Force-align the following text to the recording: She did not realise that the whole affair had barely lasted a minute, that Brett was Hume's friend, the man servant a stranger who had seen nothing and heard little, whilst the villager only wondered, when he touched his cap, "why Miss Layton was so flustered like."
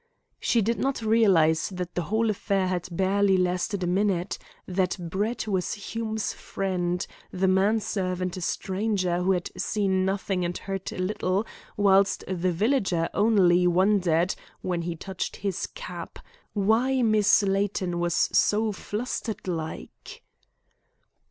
She 0.39 0.63
did 0.63 0.79
not 0.79 1.03
realise 1.03 1.69
that 1.69 1.93
the 1.93 2.01
whole 2.01 2.31
affair 2.31 2.65
had 2.65 2.87
barely 2.91 3.37
lasted 3.37 3.83
a 3.83 3.85
minute, 3.85 4.39
that 4.65 4.97
Brett 4.99 5.47
was 5.47 5.73
Hume's 5.75 6.33
friend, 6.33 7.05
the 7.31 7.47
man 7.47 7.79
servant 7.79 8.35
a 8.35 8.41
stranger 8.41 9.21
who 9.21 9.33
had 9.33 9.51
seen 9.55 10.03
nothing 10.03 10.43
and 10.43 10.57
heard 10.57 10.91
little, 10.91 11.45
whilst 11.77 12.23
the 12.27 12.51
villager 12.51 13.09
only 13.13 13.67
wondered, 13.67 14.33
when 14.63 14.81
he 14.81 14.95
touched 14.95 15.35
his 15.35 15.67
cap, 15.67 16.17
"why 16.53 17.03
Miss 17.03 17.43
Layton 17.43 17.99
was 17.99 18.15
so 18.15 18.71
flustered 18.71 19.47
like." 19.47 20.23